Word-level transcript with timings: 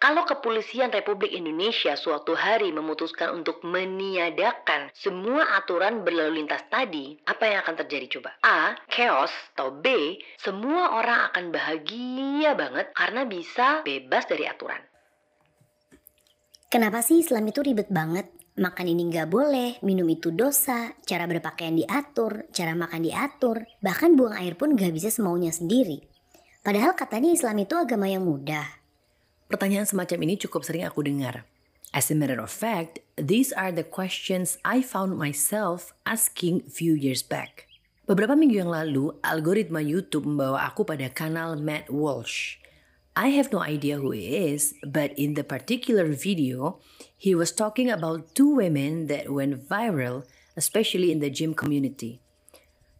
Kalau 0.00 0.24
kepolisian 0.24 0.88
Republik 0.88 1.28
Indonesia 1.28 1.92
suatu 1.92 2.32
hari 2.32 2.72
memutuskan 2.72 3.36
untuk 3.36 3.60
meniadakan 3.60 4.88
semua 4.96 5.60
aturan 5.60 6.00
berlalu 6.08 6.40
lintas 6.40 6.64
tadi, 6.72 7.20
apa 7.28 7.44
yang 7.44 7.60
akan 7.60 7.84
terjadi 7.84 8.16
coba? 8.16 8.32
A. 8.40 8.80
Chaos 8.88 9.28
atau 9.52 9.68
B. 9.76 10.16
Semua 10.40 10.96
orang 10.96 11.28
akan 11.28 11.52
bahagia 11.52 12.56
banget 12.56 12.96
karena 12.96 13.28
bisa 13.28 13.84
bebas 13.84 14.24
dari 14.24 14.48
aturan. 14.48 14.80
Kenapa 16.72 17.04
sih 17.04 17.20
Islam 17.20 17.52
itu 17.52 17.60
ribet 17.60 17.92
banget? 17.92 18.32
Makan 18.56 18.86
ini 18.88 19.04
nggak 19.04 19.28
boleh, 19.28 19.84
minum 19.84 20.08
itu 20.08 20.32
dosa, 20.32 20.96
cara 21.04 21.28
berpakaian 21.28 21.76
diatur, 21.76 22.48
cara 22.56 22.72
makan 22.72 23.04
diatur, 23.04 23.68
bahkan 23.84 24.16
buang 24.16 24.32
air 24.32 24.56
pun 24.56 24.72
nggak 24.72 24.96
bisa 24.96 25.12
semaunya 25.12 25.52
sendiri. 25.52 26.00
Padahal 26.64 26.96
katanya 26.96 27.36
Islam 27.36 27.68
itu 27.68 27.76
agama 27.76 28.08
yang 28.08 28.24
mudah. 28.24 28.79
Pertanyaan 29.50 29.82
semacam 29.82 30.30
ini 30.30 30.38
cukup 30.38 30.62
sering 30.62 30.86
aku 30.86 31.02
dengar. 31.02 31.42
As 31.90 32.06
a 32.06 32.14
matter 32.14 32.38
of 32.38 32.54
fact, 32.54 33.02
these 33.18 33.50
are 33.50 33.74
the 33.74 33.82
questions 33.82 34.62
I 34.62 34.78
found 34.78 35.18
myself 35.18 35.90
asking 36.06 36.70
few 36.70 36.94
years 36.94 37.26
back. 37.26 37.66
Beberapa 38.06 38.38
minggu 38.38 38.62
yang 38.62 38.70
lalu, 38.70 39.10
algoritma 39.26 39.82
YouTube 39.82 40.22
membawa 40.22 40.70
aku 40.70 40.86
pada 40.86 41.10
kanal 41.10 41.58
Matt 41.58 41.90
Walsh. 41.90 42.62
I 43.18 43.34
have 43.34 43.50
no 43.50 43.58
idea 43.58 43.98
who 43.98 44.14
he 44.14 44.54
is, 44.54 44.78
but 44.86 45.10
in 45.18 45.34
the 45.34 45.42
particular 45.42 46.06
video, 46.14 46.78
he 47.18 47.34
was 47.34 47.50
talking 47.50 47.90
about 47.90 48.38
two 48.38 48.54
women 48.54 49.10
that 49.10 49.34
went 49.34 49.66
viral, 49.66 50.22
especially 50.54 51.10
in 51.10 51.18
the 51.18 51.26
gym 51.26 51.58
community. 51.58 52.22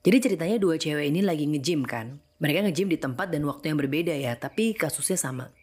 Jadi 0.02 0.18
ceritanya 0.18 0.58
dua 0.58 0.82
cewek 0.82 1.14
ini 1.14 1.22
lagi 1.22 1.46
nge-gym 1.46 1.86
kan? 1.86 2.18
Mereka 2.42 2.66
nge-gym 2.66 2.90
di 2.90 2.98
tempat 2.98 3.30
dan 3.30 3.46
waktu 3.46 3.70
yang 3.70 3.78
berbeda 3.78 4.18
ya, 4.18 4.34
tapi 4.34 4.74
kasusnya 4.74 5.14
sama. 5.14 5.54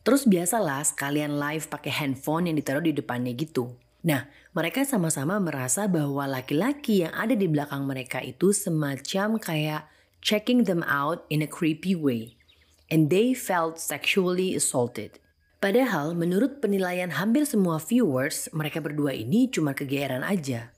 Terus 0.00 0.24
biasalah 0.24 0.80
sekalian 0.88 1.36
live 1.36 1.68
pakai 1.68 1.92
handphone 1.92 2.48
yang 2.48 2.56
ditaruh 2.56 2.80
di 2.80 2.96
depannya 2.96 3.36
gitu. 3.36 3.76
Nah, 4.00 4.32
mereka 4.56 4.80
sama-sama 4.88 5.36
merasa 5.36 5.84
bahwa 5.84 6.24
laki-laki 6.24 7.04
yang 7.04 7.12
ada 7.12 7.36
di 7.36 7.44
belakang 7.44 7.84
mereka 7.84 8.24
itu 8.24 8.48
semacam 8.56 9.36
kayak 9.36 9.84
checking 10.24 10.64
them 10.64 10.80
out 10.88 11.28
in 11.28 11.44
a 11.44 11.48
creepy 11.48 11.92
way. 11.92 12.40
And 12.88 13.12
they 13.12 13.36
felt 13.36 13.76
sexually 13.76 14.56
assaulted. 14.56 15.20
Padahal 15.60 16.16
menurut 16.16 16.64
penilaian 16.64 17.12
hampir 17.12 17.44
semua 17.44 17.76
viewers, 17.76 18.48
mereka 18.56 18.80
berdua 18.80 19.12
ini 19.12 19.52
cuma 19.52 19.76
kegeeran 19.76 20.24
aja. 20.24 20.72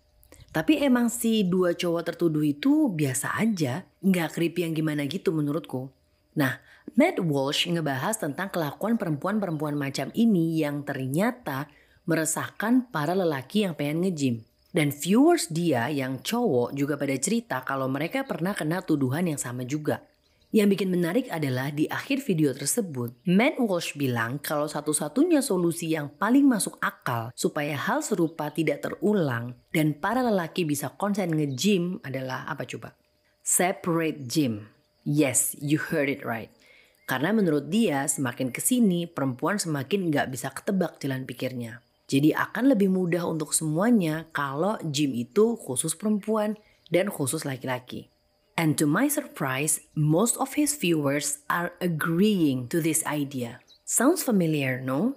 Tapi 0.50 0.82
emang 0.82 1.08
si 1.08 1.46
dua 1.46 1.72
cowok 1.78 2.12
tertuduh 2.12 2.42
itu 2.42 2.90
biasa 2.90 3.38
aja, 3.38 3.86
nggak 4.02 4.34
creepy 4.34 4.66
yang 4.66 4.74
gimana 4.74 5.06
gitu 5.06 5.30
menurutku. 5.30 5.94
Nah, 6.32 6.60
Matt 6.92 7.20
Walsh 7.20 7.68
ngebahas 7.68 8.20
tentang 8.20 8.52
kelakuan 8.52 9.00
perempuan-perempuan 9.00 9.76
macam 9.76 10.12
ini 10.12 10.60
yang 10.60 10.84
ternyata 10.84 11.68
meresahkan 12.04 12.92
para 12.92 13.16
lelaki 13.16 13.64
yang 13.64 13.72
pengen 13.76 14.04
nge-gym. 14.04 14.36
Dan 14.72 14.88
viewers 14.88 15.52
dia 15.52 15.92
yang 15.92 16.24
cowok 16.24 16.72
juga 16.72 16.96
pada 16.96 17.12
cerita 17.20 17.60
kalau 17.60 17.92
mereka 17.92 18.24
pernah 18.24 18.56
kena 18.56 18.80
tuduhan 18.80 19.28
yang 19.28 19.36
sama 19.36 19.68
juga. 19.68 20.00
Yang 20.52 20.76
bikin 20.76 20.92
menarik 20.92 21.26
adalah 21.32 21.72
di 21.72 21.88
akhir 21.88 22.24
video 22.28 22.52
tersebut, 22.52 23.24
Matt 23.24 23.56
Walsh 23.56 23.96
bilang 23.96 24.36
kalau 24.36 24.68
satu-satunya 24.68 25.40
solusi 25.40 25.96
yang 25.96 26.12
paling 26.12 26.44
masuk 26.44 26.76
akal 26.76 27.32
supaya 27.32 27.72
hal 27.72 28.04
serupa 28.04 28.52
tidak 28.52 28.84
terulang 28.84 29.56
dan 29.72 29.96
para 29.96 30.20
lelaki 30.20 30.68
bisa 30.68 30.92
konsen 30.92 31.32
nge-gym 31.32 32.04
adalah 32.04 32.44
apa 32.44 32.68
coba? 32.68 32.92
Separate 33.40 34.28
gym. 34.28 34.68
Yes, 35.02 35.58
you 35.58 35.82
heard 35.82 36.06
it 36.06 36.22
right. 36.22 36.50
Karena 37.10 37.34
menurut 37.34 37.68
dia 37.68 38.06
semakin 38.06 38.54
ke 38.54 38.62
sini 38.62 39.10
perempuan 39.10 39.58
semakin 39.58 40.08
nggak 40.08 40.30
bisa 40.30 40.54
ketebak 40.54 41.02
jalan 41.02 41.26
pikirnya. 41.26 41.82
Jadi 42.06 42.30
akan 42.30 42.76
lebih 42.76 42.92
mudah 42.92 43.26
untuk 43.26 43.56
semuanya 43.56 44.30
kalau 44.30 44.78
gym 44.84 45.16
itu 45.16 45.58
khusus 45.58 45.98
perempuan 45.98 46.54
dan 46.92 47.10
khusus 47.10 47.42
laki-laki. 47.42 48.12
And 48.54 48.76
to 48.76 48.84
my 48.84 49.08
surprise, 49.08 49.80
most 49.96 50.36
of 50.36 50.54
his 50.60 50.76
viewers 50.76 51.40
are 51.48 51.72
agreeing 51.80 52.68
to 52.68 52.84
this 52.84 53.00
idea. 53.08 53.64
Sounds 53.88 54.22
familiar, 54.22 54.78
no? 54.78 55.16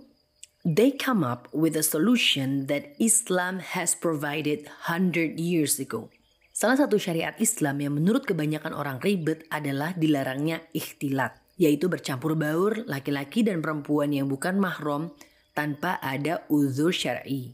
They 0.65 0.89
come 0.89 1.21
up 1.21 1.51
with 1.53 1.75
a 1.77 1.85
solution 1.85 2.65
that 2.71 2.95
Islam 2.97 3.59
has 3.59 3.93
provided 3.93 4.65
100 4.89 5.37
years 5.37 5.77
ago. 5.77 6.09
Salah 6.55 6.79
satu 6.79 6.95
syariat 6.95 7.35
Islam 7.35 7.83
yang 7.83 7.99
menurut 7.99 8.23
kebanyakan 8.23 8.71
orang 8.71 9.03
ribet 9.03 9.43
adalah 9.51 9.91
dilarangnya 9.91 10.63
ikhtilat, 10.71 11.35
yaitu 11.59 11.91
bercampur 11.91 12.31
baur 12.39 12.79
laki-laki 12.87 13.43
dan 13.43 13.59
perempuan 13.59 14.15
yang 14.15 14.31
bukan 14.31 14.55
mahram 14.55 15.11
tanpa 15.51 15.99
ada 15.99 16.47
uzur 16.47 16.95
syar'i. 16.95 17.51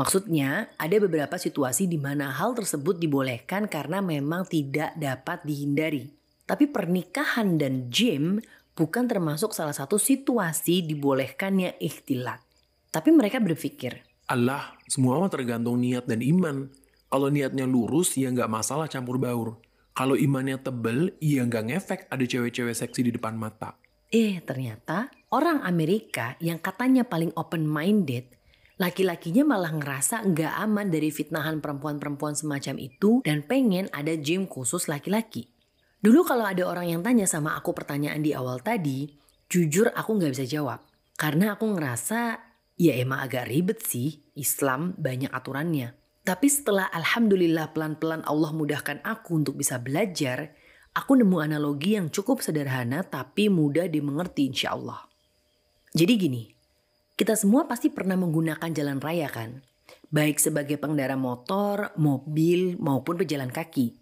Maksudnya, 0.00 0.72
ada 0.80 0.96
beberapa 0.96 1.36
situasi 1.36 1.84
di 1.84 2.00
mana 2.00 2.32
hal 2.32 2.56
tersebut 2.56 2.96
dibolehkan 2.96 3.68
karena 3.68 4.00
memang 4.00 4.48
tidak 4.48 4.96
dapat 4.96 5.44
dihindari. 5.44 6.08
Tapi 6.48 6.72
pernikahan 6.72 7.60
dan 7.60 7.92
gym 7.92 8.40
bukan 8.72 9.12
termasuk 9.12 9.52
salah 9.52 9.76
satu 9.76 10.00
situasi 10.00 10.88
dibolehkannya 10.88 11.76
ikhtilat. 11.76 12.40
Tapi 12.88 13.12
mereka 13.12 13.44
berpikir, 13.44 14.00
Allah, 14.24 14.72
semua 14.88 15.20
tergantung 15.28 15.76
niat 15.84 16.08
dan 16.08 16.24
iman. 16.24 16.80
Kalau 17.12 17.28
niatnya 17.28 17.68
lurus, 17.68 18.16
ya 18.16 18.32
nggak 18.32 18.48
masalah 18.48 18.88
campur 18.88 19.20
baur. 19.20 19.60
Kalau 19.92 20.16
imannya 20.16 20.56
tebel, 20.56 21.12
ya 21.20 21.44
nggak 21.44 21.64
ngefek 21.68 22.00
ada 22.08 22.24
cewek-cewek 22.24 22.72
seksi 22.72 23.04
di 23.04 23.12
depan 23.12 23.36
mata. 23.36 23.76
Eh, 24.08 24.40
ternyata 24.40 25.12
orang 25.28 25.60
Amerika 25.60 26.40
yang 26.40 26.56
katanya 26.56 27.04
paling 27.04 27.28
open-minded, 27.36 28.32
laki-lakinya 28.80 29.44
malah 29.44 29.76
ngerasa 29.76 30.24
nggak 30.24 30.52
aman 30.64 30.88
dari 30.88 31.12
fitnahan 31.12 31.60
perempuan-perempuan 31.60 32.32
semacam 32.32 32.80
itu 32.80 33.20
dan 33.28 33.44
pengen 33.44 33.92
ada 33.92 34.16
gym 34.16 34.48
khusus 34.48 34.88
laki-laki. 34.88 35.52
Dulu 36.00 36.24
kalau 36.24 36.48
ada 36.48 36.64
orang 36.64 36.96
yang 36.96 37.04
tanya 37.04 37.28
sama 37.28 37.60
aku 37.60 37.76
pertanyaan 37.76 38.24
di 38.24 38.32
awal 38.32 38.64
tadi, 38.64 39.12
jujur 39.52 39.92
aku 39.92 40.16
nggak 40.16 40.32
bisa 40.32 40.48
jawab. 40.48 40.80
Karena 41.20 41.60
aku 41.60 41.76
ngerasa, 41.76 42.40
ya 42.80 42.96
emang 42.96 43.20
agak 43.20 43.52
ribet 43.52 43.84
sih, 43.84 44.24
Islam 44.32 44.96
banyak 44.96 45.28
aturannya. 45.28 46.01
Tapi 46.22 46.46
setelah 46.46 46.86
alhamdulillah 46.94 47.74
pelan-pelan 47.74 48.22
Allah 48.30 48.54
mudahkan 48.54 49.02
aku 49.02 49.42
untuk 49.42 49.58
bisa 49.58 49.82
belajar, 49.82 50.54
aku 50.94 51.18
nemu 51.18 51.42
analogi 51.42 51.98
yang 51.98 52.14
cukup 52.14 52.38
sederhana 52.38 53.02
tapi 53.02 53.50
mudah 53.50 53.90
dimengerti 53.90 54.46
insya 54.46 54.78
Allah. 54.78 55.02
Jadi 55.90 56.14
gini, 56.14 56.42
kita 57.18 57.34
semua 57.34 57.66
pasti 57.66 57.90
pernah 57.90 58.14
menggunakan 58.14 58.70
jalan 58.70 59.02
raya 59.02 59.26
kan? 59.26 59.66
Baik 60.14 60.38
sebagai 60.38 60.78
pengendara 60.78 61.18
motor, 61.18 61.90
mobil, 61.98 62.78
maupun 62.78 63.18
pejalan 63.18 63.50
kaki. 63.50 63.98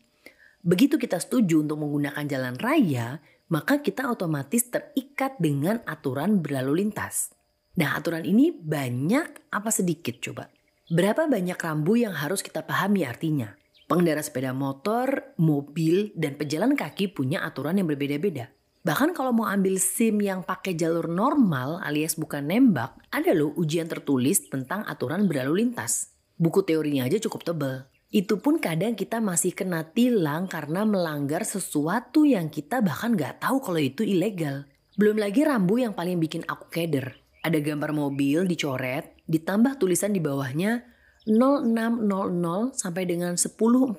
Begitu 0.60 1.00
kita 1.00 1.16
setuju 1.16 1.64
untuk 1.64 1.80
menggunakan 1.80 2.28
jalan 2.28 2.60
raya, 2.60 3.25
maka 3.48 3.80
kita 3.80 4.12
otomatis 4.12 4.69
terikat 4.69 5.41
dengan 5.41 5.80
aturan 5.88 6.44
berlalu 6.44 6.84
lintas. 6.84 7.32
Nah 7.80 7.97
aturan 7.97 8.28
ini 8.28 8.53
banyak 8.53 9.48
apa 9.48 9.70
sedikit 9.72 10.20
coba? 10.20 10.59
Berapa 10.91 11.31
banyak 11.31 11.55
rambu 11.55 11.95
yang 12.03 12.11
harus 12.11 12.43
kita 12.43 12.67
pahami 12.67 13.06
artinya? 13.06 13.55
Pengendara 13.87 14.27
sepeda 14.27 14.51
motor, 14.51 15.23
mobil, 15.39 16.11
dan 16.19 16.34
pejalan 16.34 16.75
kaki 16.75 17.15
punya 17.15 17.47
aturan 17.47 17.78
yang 17.78 17.87
berbeda-beda. 17.87 18.51
Bahkan 18.83 19.15
kalau 19.15 19.31
mau 19.31 19.47
ambil 19.47 19.78
SIM 19.78 20.19
yang 20.19 20.43
pakai 20.43 20.75
jalur 20.75 21.06
normal 21.06 21.78
alias 21.87 22.19
bukan 22.19 22.43
nembak, 22.43 22.99
ada 23.15 23.31
loh 23.31 23.55
ujian 23.55 23.87
tertulis 23.87 24.51
tentang 24.51 24.83
aturan 24.83 25.31
berlalu 25.31 25.62
lintas. 25.62 26.11
Buku 26.34 26.67
teorinya 26.67 27.07
aja 27.07 27.22
cukup 27.22 27.47
tebal. 27.47 27.87
Itu 28.11 28.43
pun 28.43 28.59
kadang 28.59 28.99
kita 28.99 29.22
masih 29.22 29.55
kena 29.55 29.87
tilang 29.95 30.51
karena 30.51 30.83
melanggar 30.83 31.47
sesuatu 31.47 32.27
yang 32.27 32.51
kita 32.51 32.83
bahkan 32.83 33.15
nggak 33.15 33.39
tahu 33.39 33.62
kalau 33.62 33.78
itu 33.78 34.03
ilegal. 34.03 34.67
Belum 34.99 35.22
lagi 35.22 35.47
rambu 35.47 35.78
yang 35.78 35.95
paling 35.95 36.19
bikin 36.19 36.43
aku 36.51 36.67
keder. 36.67 37.15
Ada 37.47 37.62
gambar 37.62 37.95
mobil 37.95 38.45
dicoret, 38.51 39.20
ditambah 39.30 39.78
tulisan 39.78 40.10
di 40.10 40.18
bawahnya 40.18 40.82
0600 41.22 42.74
sampai 42.74 43.06
dengan 43.06 43.38
1045 43.38 43.94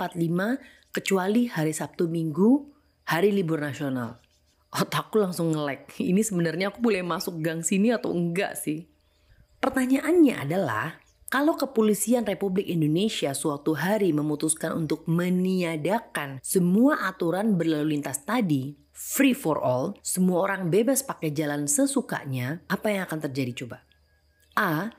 kecuali 0.92 1.48
hari 1.48 1.72
Sabtu 1.72 2.12
Minggu, 2.12 2.68
hari 3.07 3.31
libur 3.31 3.63
nasional. 3.63 4.19
Otakku 4.72 5.19
langsung 5.24 5.56
ngelek. 5.56 5.95
Ini 6.12 6.19
sebenarnya 6.19 6.75
aku 6.75 6.83
boleh 6.83 7.00
masuk 7.00 7.39
gang 7.39 7.63
sini 7.63 7.95
atau 7.95 8.12
enggak 8.12 8.60
sih? 8.60 8.92
Pertanyaannya 9.62 10.36
adalah, 10.42 11.00
kalau 11.31 11.56
kepolisian 11.56 12.27
Republik 12.27 12.68
Indonesia 12.68 13.31
suatu 13.31 13.77
hari 13.77 14.12
memutuskan 14.12 14.75
untuk 14.75 15.07
meniadakan 15.07 16.44
semua 16.44 17.07
aturan 17.07 17.56
berlalu 17.56 17.95
lintas 17.95 18.25
tadi, 18.27 18.75
free 18.92 19.38
for 19.38 19.62
all, 19.62 19.95
semua 20.01 20.50
orang 20.50 20.68
bebas 20.68 21.06
pakai 21.06 21.31
jalan 21.31 21.69
sesukanya, 21.69 22.66
apa 22.68 22.92
yang 22.92 23.07
akan 23.07 23.19
terjadi 23.30 23.63
coba? 23.63 23.86
A. 24.57 24.92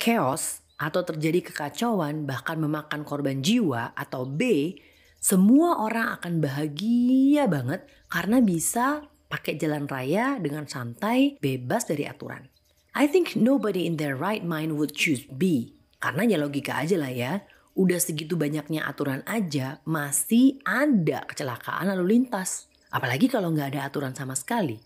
Chaos 0.00 0.64
atau 0.80 1.04
terjadi 1.04 1.44
kekacauan 1.52 2.24
bahkan 2.24 2.56
memakan 2.56 3.04
korban 3.04 3.44
jiwa 3.44 3.92
atau 3.92 4.24
B. 4.24 4.72
Semua 5.20 5.84
orang 5.84 6.16
akan 6.16 6.40
bahagia 6.40 7.44
banget 7.44 7.84
karena 8.08 8.40
bisa 8.40 9.04
pakai 9.28 9.60
jalan 9.60 9.84
raya 9.84 10.40
dengan 10.40 10.64
santai, 10.64 11.36
bebas 11.36 11.84
dari 11.84 12.08
aturan. 12.08 12.48
I 12.96 13.04
think 13.04 13.36
nobody 13.36 13.84
in 13.84 14.00
their 14.00 14.16
right 14.16 14.40
mind 14.40 14.80
would 14.80 14.96
choose 14.96 15.28
B. 15.28 15.76
Karena 16.00 16.24
ya 16.24 16.40
logika 16.40 16.80
aja 16.80 16.96
lah 16.96 17.12
ya, 17.12 17.44
udah 17.76 18.00
segitu 18.00 18.40
banyaknya 18.40 18.88
aturan 18.88 19.20
aja 19.28 19.84
masih 19.84 20.64
ada 20.64 21.28
kecelakaan 21.28 21.92
lalu 21.92 22.16
lintas. 22.16 22.72
Apalagi 22.88 23.28
kalau 23.28 23.52
nggak 23.52 23.76
ada 23.76 23.84
aturan 23.84 24.16
sama 24.16 24.32
sekali. 24.32 24.80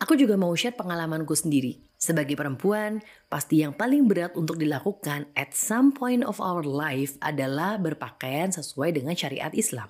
Aku 0.00 0.16
juga 0.16 0.40
mau 0.40 0.56
share 0.56 0.74
pengalamanku 0.74 1.36
sendiri. 1.36 1.83
Sebagai 2.04 2.36
perempuan, 2.36 3.00
pasti 3.32 3.64
yang 3.64 3.72
paling 3.72 4.04
berat 4.04 4.36
untuk 4.36 4.60
dilakukan 4.60 5.24
at 5.32 5.56
some 5.56 5.88
point 5.88 6.20
of 6.20 6.36
our 6.36 6.60
life 6.60 7.16
adalah 7.24 7.80
berpakaian 7.80 8.52
sesuai 8.52 9.00
dengan 9.00 9.16
syariat 9.16 9.48
Islam. 9.56 9.88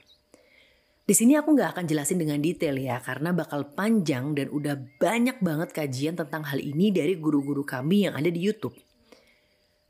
Di 1.02 1.10
sini 1.10 1.34
aku 1.34 1.58
nggak 1.58 1.74
akan 1.74 1.84
jelasin 1.90 2.22
dengan 2.22 2.38
detail 2.38 2.78
ya, 2.78 3.02
karena 3.02 3.34
bakal 3.34 3.66
panjang 3.74 4.30
dan 4.30 4.46
udah 4.46 4.78
banyak 5.02 5.42
banget 5.42 5.74
kajian 5.74 6.14
tentang 6.14 6.46
hal 6.46 6.62
ini 6.62 6.94
dari 6.94 7.18
guru-guru 7.18 7.66
kami 7.66 8.06
yang 8.06 8.14
ada 8.14 8.30
di 8.30 8.38
YouTube. 8.38 8.78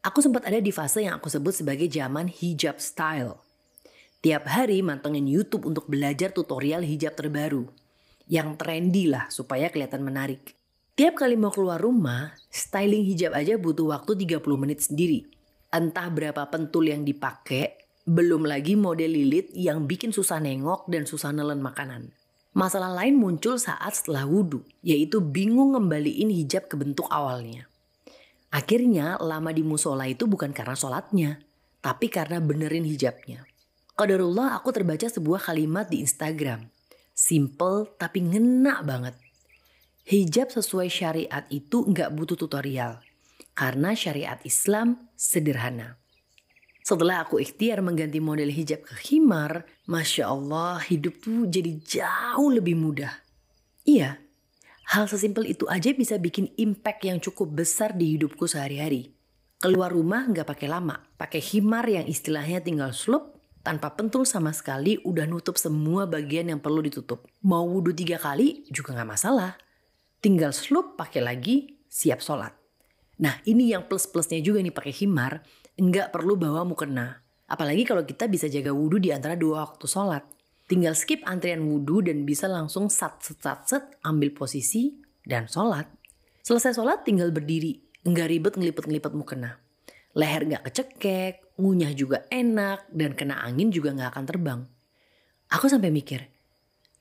Aku 0.00 0.24
sempat 0.24 0.48
ada 0.48 0.64
di 0.64 0.72
fase 0.72 1.04
yang 1.04 1.20
aku 1.20 1.28
sebut 1.28 1.52
sebagai 1.52 1.92
zaman 1.92 2.32
hijab 2.32 2.80
style. 2.80 3.36
Tiap 4.24 4.48
hari 4.48 4.80
mantengin 4.80 5.28
YouTube 5.28 5.68
untuk 5.68 5.92
belajar 5.92 6.32
tutorial 6.32 6.88
hijab 6.88 7.12
terbaru. 7.20 7.68
Yang 8.24 8.48
trendy 8.56 9.12
lah 9.12 9.28
supaya 9.28 9.68
kelihatan 9.68 10.00
menarik. 10.00 10.63
Tiap 10.94 11.18
kali 11.18 11.34
mau 11.34 11.50
keluar 11.50 11.82
rumah, 11.82 12.38
styling 12.54 13.02
hijab 13.02 13.34
aja 13.34 13.58
butuh 13.58 13.90
waktu 13.90 14.14
30 14.14 14.38
menit 14.54 14.78
sendiri. 14.78 15.26
Entah 15.74 16.06
berapa 16.06 16.46
pentul 16.46 16.86
yang 16.86 17.02
dipakai, 17.02 17.82
belum 18.06 18.46
lagi 18.46 18.78
model 18.78 19.10
lilit 19.10 19.50
yang 19.58 19.90
bikin 19.90 20.14
susah 20.14 20.38
nengok 20.38 20.86
dan 20.86 21.02
susah 21.02 21.34
nelen 21.34 21.58
makanan. 21.58 22.14
Masalah 22.54 22.94
lain 22.94 23.18
muncul 23.18 23.58
saat 23.58 23.98
setelah 23.98 24.22
wudhu, 24.22 24.62
yaitu 24.86 25.18
bingung 25.18 25.74
ngembaliin 25.74 26.30
hijab 26.30 26.70
ke 26.70 26.78
bentuk 26.78 27.10
awalnya. 27.10 27.66
Akhirnya 28.54 29.18
lama 29.18 29.50
di 29.50 29.66
musola 29.66 30.06
itu 30.06 30.30
bukan 30.30 30.54
karena 30.54 30.78
sholatnya, 30.78 31.42
tapi 31.82 32.06
karena 32.06 32.38
benerin 32.38 32.86
hijabnya. 32.86 33.42
Qadarullah 33.98 34.62
aku 34.62 34.70
terbaca 34.70 35.10
sebuah 35.10 35.42
kalimat 35.42 35.90
di 35.90 36.06
Instagram. 36.06 36.70
Simple 37.18 37.98
tapi 37.98 38.22
ngena 38.22 38.86
banget. 38.86 39.23
Hijab 40.04 40.52
sesuai 40.52 40.92
syariat 40.92 41.48
itu 41.48 41.88
nggak 41.88 42.12
butuh 42.12 42.36
tutorial. 42.36 43.00
Karena 43.56 43.96
syariat 43.96 44.36
Islam 44.44 45.08
sederhana. 45.16 45.96
Setelah 46.84 47.24
aku 47.24 47.40
ikhtiar 47.40 47.80
mengganti 47.80 48.20
model 48.20 48.52
hijab 48.52 48.84
ke 48.84 48.92
khimar, 49.00 49.64
Masya 49.88 50.28
Allah 50.28 50.76
hidup 50.84 51.16
tuh 51.24 51.48
jadi 51.48 51.80
jauh 51.80 52.52
lebih 52.52 52.76
mudah. 52.76 53.16
Iya, 53.88 54.20
hal 54.92 55.08
sesimpel 55.08 55.48
itu 55.48 55.64
aja 55.72 55.96
bisa 55.96 56.20
bikin 56.20 56.52
impact 56.60 57.00
yang 57.08 57.16
cukup 57.16 57.64
besar 57.64 57.96
di 57.96 58.20
hidupku 58.20 58.44
sehari-hari. 58.44 59.16
Keluar 59.56 59.88
rumah 59.88 60.28
nggak 60.28 60.44
pakai 60.44 60.68
lama, 60.68 61.00
pakai 61.16 61.40
khimar 61.40 61.88
yang 61.88 62.04
istilahnya 62.04 62.60
tinggal 62.60 62.92
slup, 62.92 63.40
tanpa 63.64 63.96
pentul 63.96 64.28
sama 64.28 64.52
sekali 64.52 65.00
udah 65.00 65.24
nutup 65.24 65.56
semua 65.56 66.04
bagian 66.04 66.52
yang 66.52 66.60
perlu 66.60 66.84
ditutup. 66.84 67.24
Mau 67.40 67.64
wudhu 67.64 67.96
tiga 67.96 68.20
kali 68.20 68.68
juga 68.68 68.92
nggak 68.92 69.08
masalah. 69.08 69.56
Tinggal 70.24 70.56
slup 70.56 70.96
pakai 70.96 71.20
lagi, 71.20 71.84
siap 71.84 72.24
sholat. 72.24 72.56
Nah 73.20 73.44
ini 73.44 73.76
yang 73.76 73.84
plus-plusnya 73.84 74.40
juga 74.40 74.64
nih 74.64 74.72
pakai 74.72 74.88
khimar, 74.96 75.44
nggak 75.76 76.16
perlu 76.16 76.40
bawa 76.40 76.64
mukena. 76.64 77.20
Apalagi 77.44 77.84
kalau 77.84 78.08
kita 78.08 78.24
bisa 78.24 78.48
jaga 78.48 78.72
wudhu 78.72 78.96
di 78.96 79.12
antara 79.12 79.36
dua 79.36 79.68
waktu 79.68 79.84
sholat. 79.84 80.24
Tinggal 80.64 80.96
skip 80.96 81.20
antrian 81.28 81.60
wudhu 81.68 82.00
dan 82.00 82.24
bisa 82.24 82.48
langsung 82.48 82.88
sat 82.88 83.20
set 83.20 83.36
sat 83.44 83.68
set 83.68 83.84
ambil 84.00 84.32
posisi 84.32 84.96
dan 85.28 85.44
sholat. 85.44 85.84
Selesai 86.40 86.72
sholat 86.72 87.04
tinggal 87.04 87.28
berdiri, 87.28 87.84
nggak 88.08 88.28
ribet 88.32 88.56
ngelipet-ngelipet 88.56 89.12
mukena. 89.12 89.60
Leher 90.16 90.48
nggak 90.48 90.72
kecekek, 90.72 91.60
ngunyah 91.60 91.92
juga 91.92 92.24
enak, 92.32 92.88
dan 92.88 93.12
kena 93.12 93.44
angin 93.44 93.68
juga 93.68 93.92
nggak 93.92 94.16
akan 94.16 94.24
terbang. 94.24 94.60
Aku 95.52 95.68
sampai 95.68 95.92
mikir, 95.92 96.33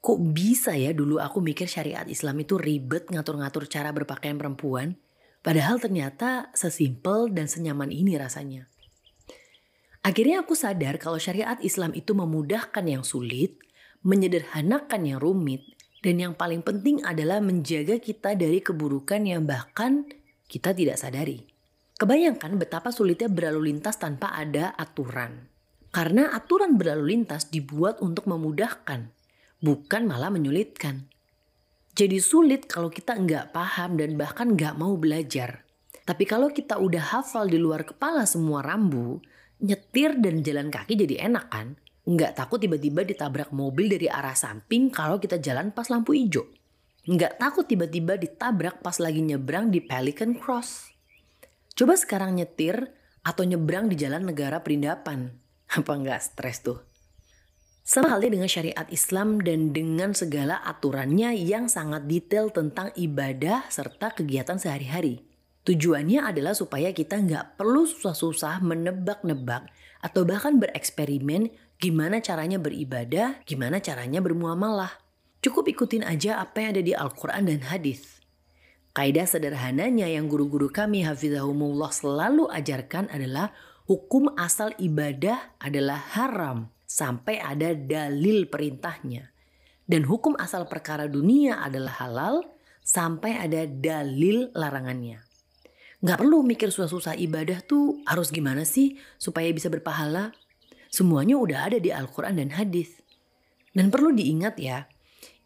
kok 0.03 0.19
bisa 0.19 0.75
ya 0.75 0.91
dulu 0.91 1.23
aku 1.23 1.39
mikir 1.39 1.71
syariat 1.71 2.03
Islam 2.03 2.43
itu 2.43 2.59
ribet 2.59 3.07
ngatur-ngatur 3.07 3.71
cara 3.71 3.95
berpakaian 3.95 4.35
perempuan, 4.35 4.99
Padahal 5.43 5.75
ternyata 5.75 6.47
sesimpel 6.55 7.27
dan 7.35 7.51
senyaman 7.51 7.91
ini 7.91 8.15
rasanya. 8.15 8.71
Akhirnya 9.99 10.39
aku 10.39 10.55
sadar 10.55 10.95
kalau 10.95 11.19
syariat 11.19 11.59
Islam 11.59 11.91
itu 11.91 12.15
memudahkan 12.15 12.83
yang 12.87 13.03
sulit, 13.03 13.59
menyederhanakan 14.07 15.03
yang 15.03 15.19
rumit, 15.19 15.67
dan 15.99 16.15
yang 16.23 16.33
paling 16.39 16.63
penting 16.63 17.03
adalah 17.03 17.43
menjaga 17.43 17.99
kita 17.99 18.39
dari 18.39 18.63
keburukan 18.63 19.19
yang 19.19 19.43
bahkan 19.43 20.07
kita 20.47 20.71
tidak 20.71 20.95
sadari. 20.95 21.43
Kebayangkan 21.99 22.55
betapa 22.55 22.95
sulitnya 22.95 23.27
berlalu 23.27 23.75
lintas 23.75 23.99
tanpa 23.99 24.31
ada 24.31 24.71
aturan. 24.79 25.51
Karena 25.91 26.31
aturan 26.31 26.79
berlalu 26.79 27.19
lintas 27.19 27.51
dibuat 27.51 27.99
untuk 27.99 28.31
memudahkan, 28.31 29.11
bukan 29.63 30.03
malah 30.03 30.27
menyulitkan. 30.27 31.07
Jadi 31.95 32.19
sulit 32.19 32.67
kalau 32.67 32.91
kita 32.91 33.15
nggak 33.15 33.55
paham 33.55 33.95
dan 33.95 34.19
bahkan 34.19 34.51
nggak 34.51 34.75
mau 34.75 34.99
belajar. 34.99 35.63
Tapi 36.03 36.27
kalau 36.27 36.51
kita 36.51 36.75
udah 36.75 37.15
hafal 37.15 37.47
di 37.47 37.55
luar 37.55 37.87
kepala 37.87 38.27
semua 38.27 38.59
rambu, 38.59 39.23
nyetir 39.63 40.19
dan 40.19 40.43
jalan 40.43 40.67
kaki 40.67 40.99
jadi 40.99 41.31
enak 41.31 41.47
kan? 41.47 41.79
Nggak 42.03 42.35
takut 42.35 42.59
tiba-tiba 42.59 43.07
ditabrak 43.07 43.55
mobil 43.55 43.87
dari 43.87 44.11
arah 44.11 44.35
samping 44.35 44.91
kalau 44.91 45.15
kita 45.15 45.39
jalan 45.39 45.71
pas 45.71 45.87
lampu 45.87 46.11
hijau. 46.11 46.43
Nggak 47.07 47.39
takut 47.39 47.63
tiba-tiba 47.63 48.19
ditabrak 48.19 48.83
pas 48.83 48.99
lagi 48.99 49.23
nyebrang 49.23 49.71
di 49.71 49.79
Pelican 49.79 50.35
Cross. 50.35 50.91
Coba 51.71 51.95
sekarang 51.95 52.35
nyetir 52.35 52.91
atau 53.23 53.47
nyebrang 53.47 53.87
di 53.87 53.95
jalan 53.95 54.27
negara 54.27 54.59
perindapan. 54.59 55.31
Apa 55.71 55.95
nggak 55.95 56.19
stres 56.19 56.59
tuh? 56.59 56.92
Sama 57.83 58.15
halnya 58.15 58.31
dengan 58.31 58.47
syariat 58.47 58.87
Islam 58.87 59.43
dan 59.43 59.75
dengan 59.75 60.15
segala 60.15 60.63
aturannya 60.63 61.35
yang 61.35 61.67
sangat 61.67 62.07
detail 62.07 62.47
tentang 62.47 62.95
ibadah 62.95 63.67
serta 63.67 64.15
kegiatan 64.15 64.55
sehari-hari. 64.55 65.27
Tujuannya 65.67 66.23
adalah 66.23 66.55
supaya 66.55 66.95
kita 66.95 67.19
nggak 67.19 67.59
perlu 67.59 67.83
susah-susah 67.83 68.63
menebak-nebak 68.63 69.67
atau 69.99 70.23
bahkan 70.23 70.63
bereksperimen 70.63 71.51
gimana 71.75 72.23
caranya 72.23 72.55
beribadah, 72.55 73.43
gimana 73.43 73.83
caranya 73.83 74.23
bermuamalah. 74.23 74.95
Cukup 75.43 75.67
ikutin 75.67 76.07
aja 76.07 76.39
apa 76.39 76.63
yang 76.63 76.79
ada 76.79 76.83
di 76.87 76.95
Al-Quran 76.95 77.51
dan 77.51 77.67
hadis. 77.67 78.23
Kaidah 78.95 79.27
sederhananya 79.27 80.07
yang 80.07 80.31
guru-guru 80.31 80.71
kami 80.71 81.03
hafizahumullah 81.03 81.91
selalu 81.91 82.47
ajarkan 82.47 83.11
adalah 83.11 83.51
hukum 83.91 84.31
asal 84.39 84.71
ibadah 84.79 85.51
adalah 85.59 85.99
haram 86.15 86.71
sampai 86.93 87.41
ada 87.41 87.73
dalil 87.73 88.45
perintahnya. 88.45 89.33
Dan 89.89 90.05
hukum 90.05 90.37
asal 90.37 90.69
perkara 90.69 91.09
dunia 91.09 91.65
adalah 91.65 91.97
halal 92.05 92.35
sampai 92.85 93.33
ada 93.41 93.65
dalil 93.65 94.53
larangannya. 94.53 95.25
Gak 96.03 96.19
perlu 96.21 96.45
mikir 96.45 96.69
susah-susah 96.69 97.17
ibadah 97.17 97.65
tuh 97.65 98.05
harus 98.05 98.29
gimana 98.29 98.61
sih 98.61 99.01
supaya 99.17 99.49
bisa 99.49 99.73
berpahala. 99.73 100.35
Semuanya 100.93 101.41
udah 101.41 101.59
ada 101.73 101.77
di 101.81 101.89
Al-Quran 101.89 102.37
dan 102.37 102.53
hadis. 102.53 103.01
Dan 103.73 103.89
perlu 103.89 104.13
diingat 104.13 104.61
ya, 104.61 104.85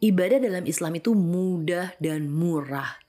ibadah 0.04 0.44
dalam 0.44 0.68
Islam 0.68 1.00
itu 1.00 1.16
mudah 1.16 1.96
dan 2.04 2.28
murah. 2.28 3.00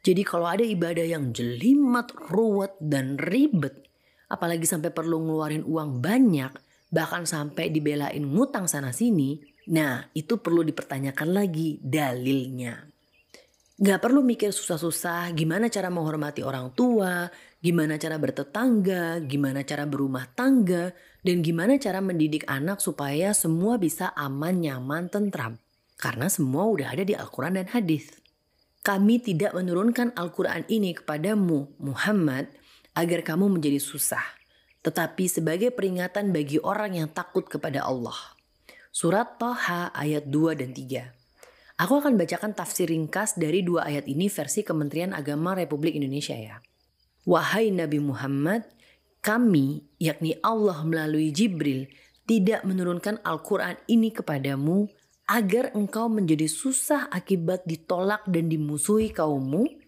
Jadi 0.00 0.22
kalau 0.22 0.46
ada 0.46 0.62
ibadah 0.62 1.02
yang 1.02 1.34
jelimet, 1.34 2.14
ruwet, 2.30 2.78
dan 2.78 3.18
ribet, 3.18 3.84
apalagi 4.30 4.64
sampai 4.64 4.94
perlu 4.94 5.18
ngeluarin 5.18 5.66
uang 5.66 5.98
banyak, 5.98 6.69
bahkan 6.90 7.24
sampai 7.24 7.70
dibelain 7.70 8.20
ngutang 8.20 8.66
sana 8.66 8.90
sini, 8.90 9.38
nah 9.70 10.02
itu 10.12 10.42
perlu 10.42 10.66
dipertanyakan 10.66 11.30
lagi 11.30 11.78
dalilnya. 11.78 12.90
Gak 13.80 14.02
perlu 14.04 14.20
mikir 14.20 14.52
susah-susah 14.52 15.32
gimana 15.32 15.72
cara 15.72 15.88
menghormati 15.88 16.44
orang 16.44 16.76
tua, 16.76 17.32
gimana 17.64 17.96
cara 17.96 18.20
bertetangga, 18.20 19.24
gimana 19.24 19.64
cara 19.64 19.88
berumah 19.88 20.28
tangga, 20.36 20.92
dan 21.24 21.40
gimana 21.40 21.80
cara 21.80 22.04
mendidik 22.04 22.44
anak 22.44 22.84
supaya 22.84 23.32
semua 23.32 23.80
bisa 23.80 24.12
aman, 24.12 24.60
nyaman, 24.60 25.08
tentram. 25.08 25.56
Karena 25.96 26.28
semua 26.28 26.68
udah 26.68 26.92
ada 26.92 27.08
di 27.08 27.16
Al-Quran 27.16 27.56
dan 27.56 27.72
hadis. 27.72 28.12
Kami 28.84 29.16
tidak 29.20 29.56
menurunkan 29.56 30.12
Al-Quran 30.12 30.68
ini 30.68 30.92
kepadamu, 30.92 31.80
Muhammad, 31.80 32.52
agar 32.92 33.24
kamu 33.24 33.48
menjadi 33.48 33.80
susah 33.80 34.39
tetapi 34.80 35.28
sebagai 35.28 35.70
peringatan 35.72 36.32
bagi 36.32 36.56
orang 36.60 36.96
yang 36.96 37.08
takut 37.12 37.44
kepada 37.48 37.84
Allah. 37.84 38.16
Surat 38.90 39.38
Toha 39.38 39.92
ayat 39.94 40.28
2 40.28 40.60
dan 40.60 40.72
3. 40.74 41.20
Aku 41.80 41.96
akan 41.96 42.20
bacakan 42.20 42.52
tafsir 42.52 42.92
ringkas 42.92 43.40
dari 43.40 43.64
dua 43.64 43.88
ayat 43.88 44.04
ini 44.04 44.28
versi 44.28 44.60
Kementerian 44.60 45.16
Agama 45.16 45.56
Republik 45.56 45.96
Indonesia 45.96 46.36
ya. 46.36 46.60
Wahai 47.24 47.72
Nabi 47.72 47.96
Muhammad, 48.04 48.68
kami, 49.24 49.88
yakni 49.96 50.36
Allah 50.44 50.84
melalui 50.84 51.32
Jibril, 51.32 51.88
tidak 52.28 52.68
menurunkan 52.68 53.24
Al-Quran 53.24 53.80
ini 53.88 54.12
kepadamu 54.12 54.92
agar 55.24 55.72
engkau 55.72 56.12
menjadi 56.12 56.44
susah 56.52 57.08
akibat 57.08 57.64
ditolak 57.64 58.28
dan 58.28 58.52
dimusuhi 58.52 59.08
kaummu, 59.08 59.79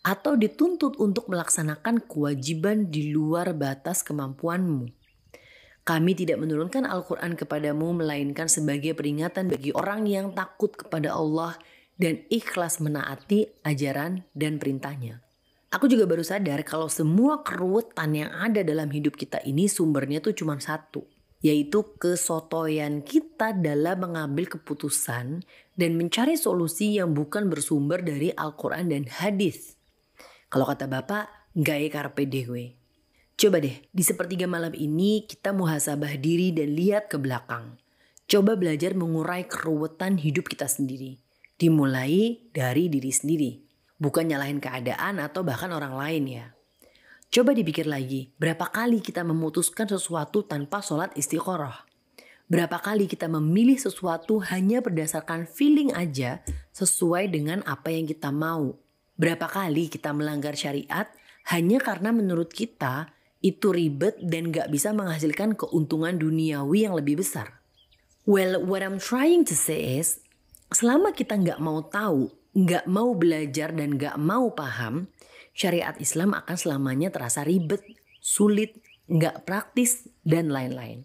atau 0.00 0.36
dituntut 0.36 0.96
untuk 0.96 1.28
melaksanakan 1.28 2.04
kewajiban 2.08 2.88
di 2.88 3.12
luar 3.12 3.52
batas 3.52 4.00
kemampuanmu. 4.00 4.88
Kami 5.84 6.12
tidak 6.12 6.40
menurunkan 6.40 6.84
Al-Quran 6.86 7.34
kepadamu 7.36 8.04
melainkan 8.04 8.46
sebagai 8.46 8.92
peringatan 8.96 9.48
bagi 9.48 9.72
orang 9.72 10.06
yang 10.06 10.32
takut 10.36 10.72
kepada 10.76 11.16
Allah 11.16 11.56
dan 12.00 12.24
ikhlas 12.32 12.80
menaati 12.80 13.48
ajaran 13.64 14.24
dan 14.32 14.56
perintahnya. 14.56 15.20
Aku 15.70 15.86
juga 15.86 16.02
baru 16.08 16.26
sadar 16.26 16.66
kalau 16.66 16.90
semua 16.90 17.46
keruwetan 17.46 18.10
yang 18.10 18.30
ada 18.34 18.66
dalam 18.66 18.90
hidup 18.90 19.14
kita 19.14 19.38
ini 19.46 19.70
sumbernya 19.70 20.18
tuh 20.18 20.34
cuma 20.34 20.58
satu, 20.58 21.06
yaitu 21.40 21.94
kesotoyan 21.96 23.06
kita 23.06 23.54
dalam 23.54 24.02
mengambil 24.02 24.50
keputusan 24.50 25.46
dan 25.78 25.90
mencari 25.94 26.34
solusi 26.34 26.98
yang 26.98 27.14
bukan 27.14 27.46
bersumber 27.46 28.02
dari 28.02 28.34
Al-Quran 28.34 28.90
dan 28.90 29.04
hadis. 29.06 29.79
Kalau 30.50 30.66
kata 30.66 30.90
Bapak, 30.90 31.54
gaya 31.54 31.86
karpe 31.86 32.26
dewe. 32.26 32.74
Coba 33.38 33.62
deh, 33.62 33.86
di 33.94 34.02
sepertiga 34.02 34.50
malam 34.50 34.74
ini 34.74 35.22
kita 35.22 35.54
muhasabah 35.54 36.18
diri 36.18 36.50
dan 36.50 36.74
lihat 36.74 37.06
ke 37.06 37.22
belakang. 37.22 37.78
Coba 38.26 38.58
belajar 38.58 38.98
mengurai 38.98 39.46
keruwetan 39.46 40.18
hidup 40.18 40.50
kita 40.50 40.66
sendiri. 40.66 41.22
Dimulai 41.54 42.50
dari 42.50 42.90
diri 42.90 43.14
sendiri. 43.14 43.62
Bukan 43.94 44.26
nyalahin 44.26 44.58
keadaan 44.58 45.22
atau 45.22 45.46
bahkan 45.46 45.70
orang 45.70 45.94
lain 45.94 46.24
ya. 46.26 46.46
Coba 47.30 47.54
dipikir 47.54 47.86
lagi, 47.86 48.34
berapa 48.34 48.66
kali 48.74 48.98
kita 48.98 49.22
memutuskan 49.22 49.86
sesuatu 49.86 50.42
tanpa 50.42 50.82
sholat 50.82 51.14
istiqoroh? 51.14 51.86
Berapa 52.50 52.82
kali 52.82 53.06
kita 53.06 53.30
memilih 53.30 53.78
sesuatu 53.78 54.42
hanya 54.50 54.82
berdasarkan 54.82 55.46
feeling 55.46 55.94
aja 55.94 56.42
sesuai 56.74 57.30
dengan 57.30 57.62
apa 57.62 57.94
yang 57.94 58.10
kita 58.10 58.34
mau? 58.34 58.89
Berapa 59.20 59.52
kali 59.52 59.92
kita 59.92 60.16
melanggar 60.16 60.56
syariat 60.56 61.04
hanya 61.52 61.76
karena 61.76 62.08
menurut 62.08 62.48
kita 62.48 63.12
itu 63.44 63.68
ribet 63.68 64.16
dan 64.24 64.48
gak 64.48 64.72
bisa 64.72 64.96
menghasilkan 64.96 65.60
keuntungan 65.60 66.16
duniawi 66.16 66.88
yang 66.88 66.96
lebih 66.96 67.20
besar. 67.20 67.60
Well, 68.24 68.64
what 68.64 68.80
I'm 68.80 68.96
trying 68.96 69.44
to 69.48 69.56
say 69.56 70.00
is, 70.00 70.24
selama 70.72 71.12
kita 71.12 71.36
gak 71.36 71.60
mau 71.60 71.84
tahu, 71.84 72.32
gak 72.56 72.88
mau 72.88 73.12
belajar 73.12 73.76
dan 73.76 74.00
gak 74.00 74.16
mau 74.16 74.56
paham, 74.56 75.12
syariat 75.52 75.96
Islam 76.00 76.32
akan 76.36 76.56
selamanya 76.56 77.12
terasa 77.12 77.44
ribet, 77.44 77.84
sulit, 78.24 78.80
gak 79.04 79.44
praktis, 79.44 80.08
dan 80.24 80.48
lain-lain. 80.48 81.04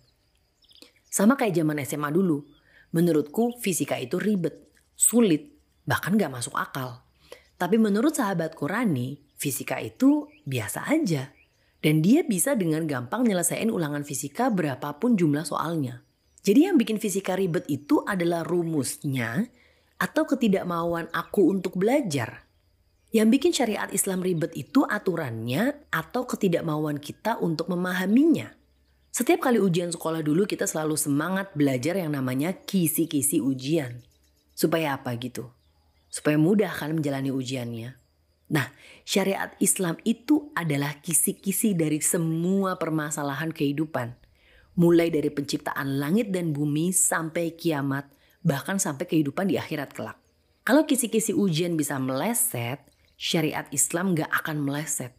Sama 1.12 1.40
kayak 1.40 1.56
zaman 1.56 1.84
SMA 1.84 2.12
dulu, 2.16 2.48
menurutku 2.96 3.60
fisika 3.60 4.00
itu 4.00 4.20
ribet, 4.20 4.72
sulit, 4.96 5.56
bahkan 5.88 6.16
gak 6.20 6.32
masuk 6.32 6.56
akal. 6.56 7.05
Tapi 7.56 7.80
menurut 7.80 8.16
sahabatku 8.16 8.68
Rani, 8.68 9.16
fisika 9.40 9.80
itu 9.80 10.28
biasa 10.44 10.92
aja. 10.92 11.32
Dan 11.80 12.02
dia 12.02 12.26
bisa 12.26 12.58
dengan 12.58 12.84
gampang 12.90 13.24
nyelesain 13.24 13.70
ulangan 13.70 14.02
fisika 14.02 14.50
berapapun 14.50 15.16
jumlah 15.16 15.46
soalnya. 15.46 16.02
Jadi 16.46 16.70
yang 16.70 16.78
bikin 16.78 16.98
fisika 17.02 17.34
ribet 17.38 17.66
itu 17.70 18.02
adalah 18.06 18.46
rumusnya 18.46 19.50
atau 19.98 20.28
ketidakmauan 20.28 21.10
aku 21.14 21.50
untuk 21.50 21.80
belajar. 21.80 22.46
Yang 23.16 23.28
bikin 23.32 23.52
syariat 23.56 23.90
Islam 23.96 24.20
ribet 24.20 24.52
itu 24.60 24.84
aturannya 24.84 25.88
atau 25.88 26.28
ketidakmauan 26.28 27.00
kita 27.00 27.40
untuk 27.40 27.72
memahaminya. 27.72 28.52
Setiap 29.16 29.48
kali 29.48 29.64
ujian 29.64 29.96
sekolah 29.96 30.20
dulu 30.20 30.44
kita 30.44 30.68
selalu 30.68 31.00
semangat 31.00 31.56
belajar 31.56 31.96
yang 31.96 32.12
namanya 32.12 32.52
kisi-kisi 32.52 33.40
ujian. 33.40 34.04
Supaya 34.52 35.00
apa 35.00 35.16
gitu? 35.16 35.48
Supaya 36.16 36.40
mudah 36.40 36.72
kan 36.72 36.96
menjalani 36.96 37.28
ujiannya. 37.28 38.00
Nah, 38.56 38.72
syariat 39.04 39.52
Islam 39.60 40.00
itu 40.08 40.48
adalah 40.56 41.04
kisi-kisi 41.04 41.76
dari 41.76 42.00
semua 42.00 42.80
permasalahan 42.80 43.52
kehidupan. 43.52 44.16
Mulai 44.80 45.12
dari 45.12 45.28
penciptaan 45.28 46.00
langit 46.00 46.32
dan 46.32 46.56
bumi 46.56 46.96
sampai 46.96 47.60
kiamat, 47.60 48.08
bahkan 48.48 48.80
sampai 48.80 49.12
kehidupan 49.12 49.52
di 49.52 49.60
akhirat 49.60 49.92
kelak. 49.92 50.16
Kalau 50.64 50.88
kisi-kisi 50.88 51.36
ujian 51.36 51.76
bisa 51.76 52.00
meleset, 52.00 52.80
syariat 53.20 53.68
Islam 53.76 54.16
gak 54.16 54.32
akan 54.32 54.64
meleset. 54.64 55.12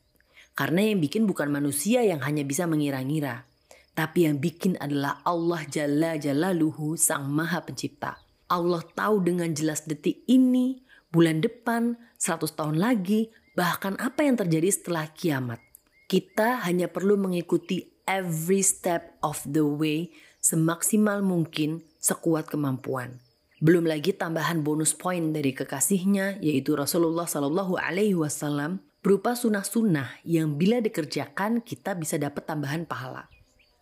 Karena 0.56 0.88
yang 0.88 1.04
bikin 1.04 1.28
bukan 1.28 1.52
manusia 1.52 2.00
yang 2.08 2.24
hanya 2.24 2.40
bisa 2.40 2.64
mengira-ngira. 2.64 3.44
Tapi 3.92 4.24
yang 4.24 4.40
bikin 4.40 4.80
adalah 4.80 5.20
Allah 5.28 5.60
Jalla 5.68 6.16
Jalaluhu 6.16 6.96
Sang 6.96 7.28
Maha 7.28 7.60
Pencipta. 7.60 8.16
Allah 8.48 8.80
tahu 8.80 9.20
dengan 9.20 9.52
jelas 9.52 9.84
detik 9.84 10.24
ini 10.30 10.85
bulan 11.16 11.40
depan, 11.40 11.96
100 12.20 12.52
tahun 12.52 12.76
lagi, 12.76 13.32
bahkan 13.56 13.96
apa 13.96 14.20
yang 14.20 14.36
terjadi 14.36 14.68
setelah 14.68 15.08
kiamat. 15.16 15.64
Kita 16.04 16.60
hanya 16.68 16.92
perlu 16.92 17.16
mengikuti 17.16 17.96
every 18.04 18.60
step 18.60 19.16
of 19.24 19.40
the 19.48 19.64
way 19.64 20.12
semaksimal 20.38 21.24
mungkin 21.24 21.82
sekuat 21.98 22.46
kemampuan. 22.46 23.18
Belum 23.58 23.88
lagi 23.88 24.14
tambahan 24.14 24.62
bonus 24.62 24.94
poin 24.94 25.32
dari 25.34 25.50
kekasihnya 25.56 26.38
yaitu 26.44 26.76
Rasulullah 26.78 27.26
Shallallahu 27.26 27.80
Alaihi 27.80 28.14
Wasallam 28.14 28.84
berupa 29.02 29.34
sunnah-sunnah 29.34 30.22
yang 30.22 30.54
bila 30.54 30.78
dikerjakan 30.78 31.64
kita 31.64 31.98
bisa 31.98 32.20
dapat 32.20 32.46
tambahan 32.46 32.86
pahala. 32.86 33.26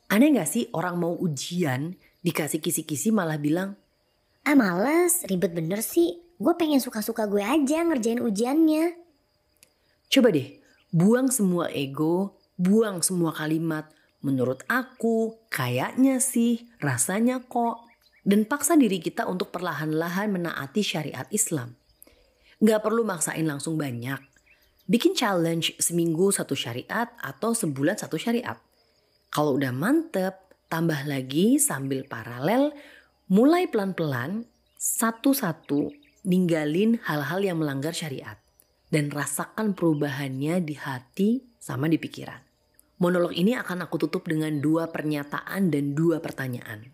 Aneh 0.09 0.33
gak 0.33 0.49
sih 0.49 0.71
orang 0.73 0.97
mau 0.97 1.13
ujian 1.19 1.99
dikasih 2.25 2.63
kisi-kisi 2.63 3.13
malah 3.13 3.37
bilang, 3.37 3.77
Ah 4.45 4.57
males, 4.57 5.25
ribet 5.29 5.53
bener 5.53 5.81
sih. 5.85 6.24
Gue 6.45 6.53
pengen 6.61 6.77
suka-suka 6.77 7.25
gue 7.25 7.41
aja 7.41 7.81
ngerjain 7.89 8.21
ujiannya. 8.21 9.01
Coba 10.13 10.29
deh, 10.29 10.61
buang 10.93 11.33
semua 11.33 11.73
ego, 11.73 12.37
buang 12.61 13.01
semua 13.01 13.33
kalimat. 13.33 13.89
Menurut 14.21 14.61
aku, 14.69 15.41
kayaknya 15.49 16.21
sih, 16.21 16.69
rasanya 16.85 17.41
kok. 17.49 17.89
Dan 18.21 18.45
paksa 18.45 18.77
diri 18.77 19.01
kita 19.01 19.25
untuk 19.25 19.57
perlahan-lahan 19.57 20.37
menaati 20.37 20.85
syariat 20.85 21.25
Islam. 21.33 21.81
Gak 22.61 22.85
perlu 22.85 23.09
maksain 23.09 23.49
langsung 23.49 23.81
banyak. 23.81 24.21
Bikin 24.85 25.17
challenge 25.17 25.73
seminggu 25.81 26.29
satu 26.29 26.53
syariat 26.53 27.09
atau 27.25 27.57
sebulan 27.57 27.97
satu 27.97 28.21
syariat. 28.21 28.61
Kalau 29.33 29.57
udah 29.57 29.73
mantep, 29.73 30.45
tambah 30.69 31.09
lagi 31.09 31.57
sambil 31.57 32.05
paralel, 32.05 32.77
mulai 33.33 33.65
pelan-pelan, 33.65 34.45
satu-satu 34.77 36.04
ninggalin 36.25 36.97
hal-hal 37.05 37.45
yang 37.45 37.61
melanggar 37.61 37.93
syariat 37.93 38.41
dan 38.89 39.13
rasakan 39.13 39.77
perubahannya 39.77 40.65
di 40.65 40.75
hati 40.75 41.45
sama 41.61 41.87
di 41.87 42.01
pikiran. 42.01 42.41
Monolog 43.05 43.37
ini 43.37 43.53
akan 43.53 43.85
aku 43.85 44.09
tutup 44.09 44.25
dengan 44.25 44.57
dua 44.65 44.89
pernyataan 44.89 45.69
dan 45.69 45.93
dua 45.93 46.25
pertanyaan. 46.25 46.89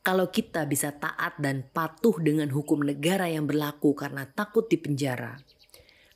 Kalau 0.00 0.32
kita 0.32 0.66
bisa 0.66 0.96
taat 0.96 1.36
dan 1.38 1.62
patuh 1.70 2.16
dengan 2.18 2.48
hukum 2.50 2.82
negara 2.82 3.28
yang 3.28 3.44
berlaku 3.44 3.92
karena 3.92 4.24
takut 4.26 4.66
di 4.66 4.80
penjara, 4.80 5.36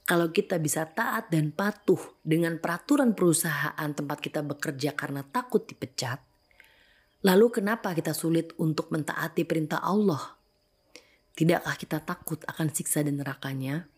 kalau 0.09 0.33
kita 0.33 0.57
bisa 0.59 0.89
taat 0.89 1.29
dan 1.29 1.53
patuh 1.53 2.01
dengan 2.25 2.57
peraturan 2.59 3.13
perusahaan 3.13 3.89
tempat 3.93 4.19
kita 4.19 4.41
bekerja 4.41 4.97
karena 4.97 5.21
takut 5.23 5.69
dipecat, 5.69 6.19
lalu 7.23 7.53
kenapa 7.53 7.93
kita 7.93 8.17
sulit 8.17 8.57
untuk 8.57 8.89
mentaati 8.89 9.45
perintah 9.45 9.85
Allah 9.85 10.34
Tidakkah 11.35 11.75
kita 11.75 11.99
takut 11.99 12.47
akan 12.47 12.71
siksa 12.71 13.03
dan 13.03 13.19
nerakanya? 13.19 13.91